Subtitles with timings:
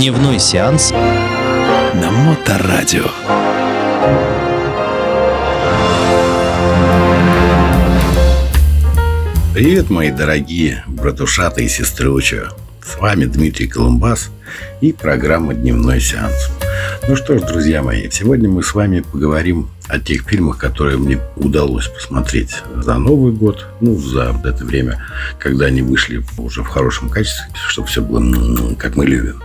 [0.00, 3.04] Дневной сеанс на Моторадио.
[9.52, 12.48] Привет, мои дорогие братушаты и сеструча.
[12.82, 14.30] С вами Дмитрий Колумбас
[14.80, 16.48] и программа «Дневной сеанс».
[17.06, 21.18] Ну что ж, друзья мои, сегодня мы с вами поговорим о тех фильмах, которые мне
[21.36, 25.02] удалось посмотреть за Новый год, ну, за это время,
[25.38, 29.42] когда они вышли уже в хорошем качестве, чтобы все было как мы любим.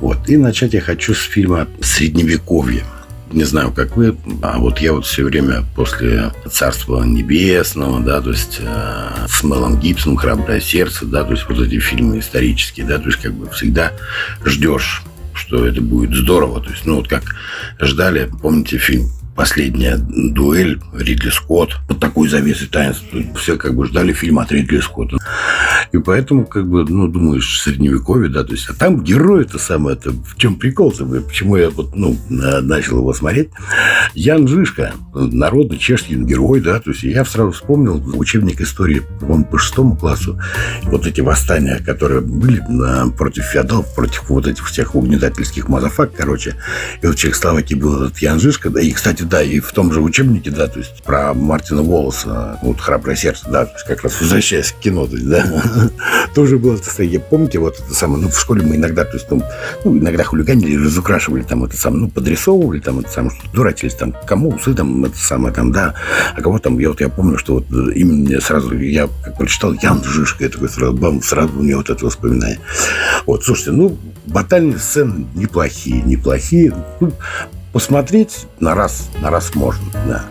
[0.00, 0.28] Вот.
[0.28, 2.84] И начать я хочу с фильма «Средневековье».
[3.32, 8.30] Не знаю, как вы, а вот я вот все время после «Царства небесного», да, то
[8.30, 12.98] есть э, с Мелом Гибсоном «Храброе сердце», да, то есть вот эти фильмы исторические, да,
[12.98, 13.92] то есть как бы всегда
[14.44, 15.02] ждешь
[15.34, 16.60] что это будет здорово.
[16.60, 17.22] То есть, ну, вот как
[17.80, 23.04] ждали, помните фильм последняя дуэль Ридли Скотт под такой завесой таинств.
[23.36, 25.16] Все как бы ждали фильма от Ридли Скотта.
[25.92, 29.96] И поэтому, как бы, ну, думаешь, средневековье, да, то есть, а там герой это самое,
[29.96, 33.50] это в чем прикол-то, почему я вот, ну, начал его смотреть.
[34.12, 39.56] Ян Жишка, народный чешский герой, да, то есть, я сразу вспомнил учебник истории, по по
[39.56, 40.38] шестому классу,
[40.82, 42.62] вот эти восстания, которые были
[43.16, 46.56] против феодалов, против вот этих всех угнетательских мазафак, короче,
[47.00, 49.92] и вот в Чехословакии был этот Ян Жишка, да, и, кстати, да, и в том
[49.92, 54.02] же учебнике, да, то есть про Мартина Волоса, вот «Храброе сердце», да, то есть как
[54.02, 55.44] раз возвращаясь к кино, то есть, да,
[56.34, 59.42] тоже было, я помните, вот это самое, ну, в школе мы иногда, то есть, ну,
[59.84, 64.14] ну иногда хулиганили, разукрашивали там это самое, ну, подрисовывали там это самое, что дурачились там,
[64.26, 65.94] кому усы там, это самое там, да,
[66.34, 70.02] а кого там, я вот, я помню, что вот именно сразу, я как прочитал Ян
[70.02, 72.60] Жишка, я такой сразу, бам, сразу у меня вот это воспоминание.
[73.26, 76.74] Вот, слушайте, ну, батальные сцены неплохие, неплохие.
[77.00, 77.12] Ну,
[77.72, 80.24] посмотреть на раз, на раз можно, да.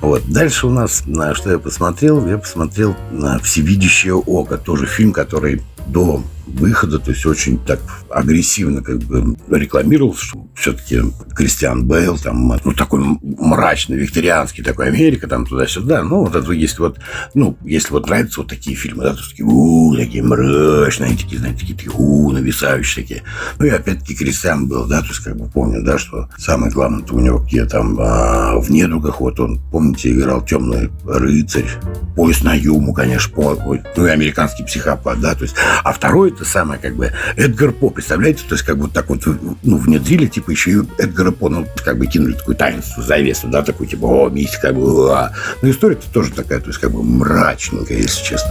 [0.00, 0.22] Вот.
[0.26, 5.62] Дальше у нас, на что я посмотрел, я посмотрел на «Всевидящее око», тоже фильм, который
[5.86, 6.22] до
[6.54, 11.00] выхода, то есть очень так агрессивно как бы рекламировался, что все-таки
[11.34, 16.02] Кристиан Бейл, там, ну, такой мрачный, викторианский такой Америка, там, туда-сюда.
[16.02, 16.98] Ну, вот это, если вот,
[17.34, 21.60] ну, если вот нравятся вот такие фильмы, да, то такие, у, такие мрачные, такие, знаете,
[21.60, 23.22] такие, такие, у, нависающие такие.
[23.58, 27.04] Ну, и опять-таки Кристиан был, да, то есть, как бы помню, да, что самое главное
[27.10, 31.68] у него где там а, в недругах, вот он, помните, играл «Темный рыцарь»,
[32.16, 33.54] «Поезд на Юму», конечно, по,
[33.96, 35.54] ну, и «Американский психопат», да, то есть,
[35.84, 39.26] а второй это самое, как бы, Эдгар По, представляете, то есть, как вот так вот,
[39.62, 43.62] ну, внедрили, типа, еще и Эдгара По, ну, как бы кинули такую таинство, завесу, да,
[43.62, 45.32] такой, типа, о, мистика, как бы, а.
[45.62, 48.50] Но история-то тоже такая, то есть, как бы, мрачненькая, если честно.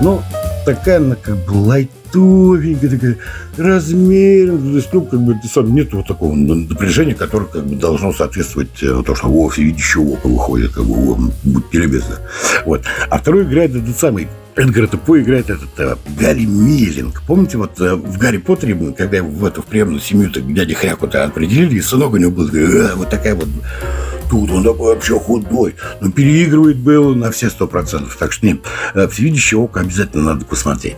[0.00, 0.22] Но
[0.64, 3.16] такая, она как бы лайтовенькая, такая
[3.56, 4.72] размеренная.
[4.72, 8.82] То есть, ну, как бы, сам нет вот такого напряжения, которое как бы должно соответствовать
[8.82, 12.16] э, то, что о, всевидящее око выходит, как бы, о, будьте любезны.
[12.64, 12.82] Вот.
[13.08, 17.22] А второй играет этот самый Эдгар Тупо играет этот э, Гарри Миллинг.
[17.26, 21.24] Помните, вот э, в Гарри Поттере, когда в эту в приемную семью так дядя Хряку-то
[21.24, 23.48] определили, и сынок у него был э, вот такая вот
[24.30, 25.76] тут он такой вообще худой.
[26.00, 28.16] Но переигрывает Беллу на все сто процентов.
[28.16, 28.60] Так что нет,
[28.94, 30.96] э, всевидящее око обязательно надо посмотреть.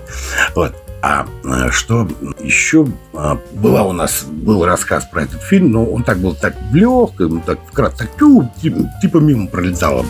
[0.54, 0.74] Вот.
[1.00, 1.26] А
[1.70, 2.08] что
[2.40, 6.56] еще а, была у нас был рассказ про этот фильм, но он так был так
[6.72, 8.10] легким, так вкратце, так
[9.00, 10.04] типа мимо пролетало.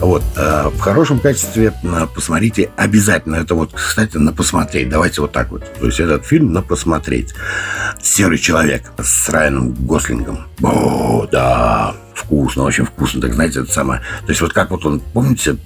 [0.00, 0.22] Вот.
[0.36, 1.72] Э, в хорошем качестве
[2.14, 3.36] посмотрите обязательно.
[3.36, 4.88] Это вот, кстати, на посмотреть.
[4.88, 5.64] Давайте вот так вот.
[5.78, 7.34] То есть этот фильм на посмотреть.
[8.02, 10.46] «Серый человек» с Райаном Гослингом.
[10.62, 11.94] О, да
[12.30, 13.20] вкусно, очень вкусно.
[13.20, 14.00] Так знаете, это самое.
[14.24, 15.56] То есть вот как вот он, помните,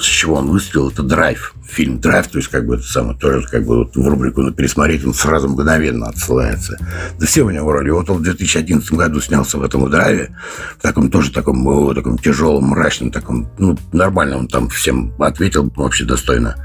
[0.00, 0.88] с чего он выстрелил?
[0.88, 1.54] Это драйв.
[1.68, 4.52] Фильм драйв, то есть как бы это самое, тоже как бы вот в рубрику на
[4.52, 6.78] пересмотреть, он сразу мгновенно отсылается.
[7.18, 7.90] Да все у него роли.
[7.90, 10.34] Вот он в 2011 году снялся в этом драйве,
[10.78, 15.70] в таком тоже таком, о, таком тяжелом, мрачном, таком, ну, нормально он там всем ответил
[15.76, 16.56] вообще достойно.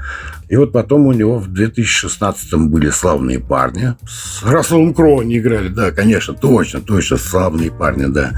[0.52, 3.94] И вот потом у него в 2016-м были «Славные парни».
[4.06, 8.32] С Расселом Кроу не играли, да, конечно, точно, точно, «Славные парни», да.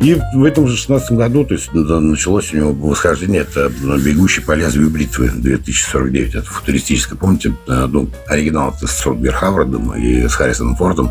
[0.00, 4.52] И в этом же 16 году, то есть началось у него восхождение, это «Бегущий по
[4.52, 6.36] лезвию бритвы» 2049.
[6.36, 7.18] Это футуристическое.
[7.18, 11.10] Помните, э, ну, оригинал это с Рутгер Хавардом и с Харрисоном Фордом.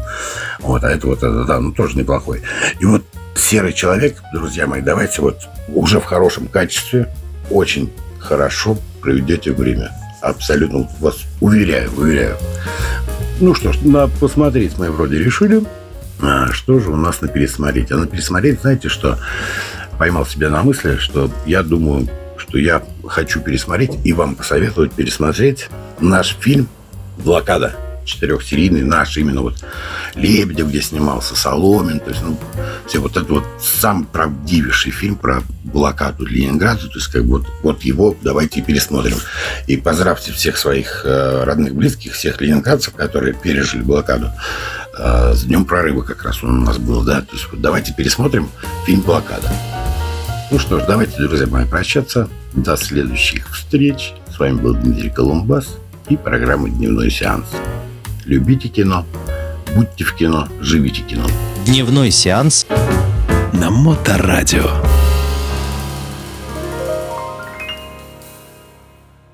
[0.59, 2.43] Вот, а это вот, это, да, ну, тоже неплохой.
[2.79, 3.03] И вот
[3.35, 7.13] «Серый человек», друзья мои, давайте вот уже в хорошем качестве,
[7.49, 9.91] очень хорошо проведете время.
[10.21, 12.37] Абсолютно вас уверяю, уверяю.
[13.39, 15.61] Ну что ж, на посмотреть мы вроде решили.
[16.19, 17.91] А что же у нас на пересмотреть?
[17.91, 19.19] А на пересмотреть, знаете, что
[19.97, 25.69] поймал себя на мысли, что я думаю, что я хочу пересмотреть и вам посоветовать пересмотреть
[25.99, 26.67] наш фильм
[27.17, 27.75] «Блокада».
[28.07, 29.63] четырехсерийный наш, именно вот
[30.15, 32.39] Лебедев, где снимался Соломин, то есть, ну,
[32.87, 37.47] все вот это вот сам правдивейший фильм про блокаду Ленинграда, то есть, как бы вот,
[37.61, 39.17] вот его давайте пересмотрим.
[39.67, 44.31] И поздравьте всех своих э, родных, близких, всех ленинградцев, которые пережили блокаду.
[44.97, 47.93] Э, с Днем прорыва как раз он у нас был, да, то есть вот давайте
[47.93, 48.49] пересмотрим
[48.85, 49.49] фильм «Блокада».
[50.49, 52.29] Ну что ж, давайте, друзья мои, прощаться.
[52.53, 54.13] До следующих встреч.
[54.33, 55.77] С вами был Дмитрий Колумбас
[56.09, 57.47] и программа «Дневной сеанс».
[58.25, 59.05] Любите кино,
[59.75, 61.25] будьте в кино, живите кино.
[61.65, 62.65] Дневной сеанс
[63.53, 64.86] на Моторадио.